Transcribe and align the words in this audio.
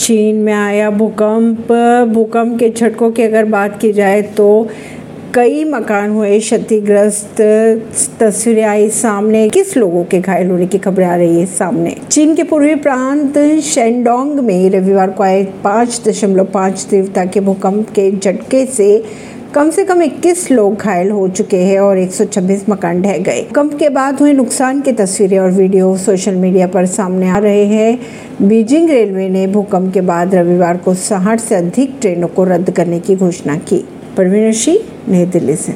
चीन 0.00 0.36
में 0.36 0.52
आया 0.52 0.90
भूकंप। 0.90 1.72
भूकंप 2.12 2.58
के 2.58 2.68
झटकों 2.70 3.10
की 3.10 3.22
अगर 3.22 3.44
बात 3.44 3.78
की 3.80 3.92
जाए 3.92 4.20
तो 4.36 4.68
कई 5.34 5.64
मकान 5.64 6.10
हुए, 6.10 6.38
क्षतिग्रस्त 6.40 7.40
तस्वीरें 8.20 8.64
आई 8.64 8.88
सामने। 8.90 9.48
किस 9.48 9.76
लोगों 9.76 10.04
के 10.04 10.20
घायल 10.20 10.50
होने 10.50 10.66
की 10.66 10.78
खबरें 10.78 11.06
आ 11.06 11.14
रही 11.16 11.40
है 11.40 11.46
सामने? 11.46 11.94
चीन 12.10 12.34
के 12.34 12.42
पूर्वी 12.42 12.74
प्रांत 12.76 13.38
शेंडोंग 13.64 14.38
में 14.40 14.70
रविवार 14.70 15.10
को 15.10 15.22
आए 15.22 15.42
पाँच 15.64 16.00
दशमलव 16.08 16.44
पाँच 16.44 16.86
तीव्रता 16.90 17.24
के 17.24 17.40
भूकंप 17.40 17.90
के 17.90 18.10
झटके 18.12 18.64
से 18.66 19.04
कम 19.54 19.70
से 19.70 19.84
कम 19.84 20.02
21 20.02 20.50
लोग 20.50 20.74
घायल 20.76 21.10
हो 21.10 21.28
चुके 21.28 21.56
हैं 21.56 21.78
और 21.80 21.98
126 21.98 22.68
मकान 22.68 23.00
ढह 23.02 23.18
गए। 23.18 23.42
भूकंप 23.42 23.74
के 23.78 23.88
बाद 23.88 24.20
हुए 24.20 24.32
नुकसान 24.32 24.80
की 24.80 24.92
तस्वीरें 24.92 25.38
और 25.38 25.50
वीडियो 25.50 25.96
सोशल 25.96 26.34
मीडिया 26.34 26.66
पर 26.66 26.86
सामने 26.86 27.28
आ 27.28 27.38
रहे 27.38 27.64
हैं। 27.64 27.98
बीजिंग 28.42 28.90
रेलवे 28.90 29.28
ने 29.28 29.46
भूकंप 29.46 29.94
के 29.94 30.00
बाद 30.00 30.34
रविवार 30.34 30.76
को 30.76 30.94
साठ 30.94 31.40
से 31.40 31.54
अधिक 31.54 31.98
ट्रेनों 32.00 32.28
को 32.28 32.44
रद्द 32.44 32.70
करने 32.70 33.00
की 33.00 33.16
घोषणा 33.16 33.56
की। 33.56 33.88
परवीन 34.16 34.52
सिंह 34.52 34.78
नई 35.08 35.26
दिल्ली 35.26 35.56
से। 35.56 35.66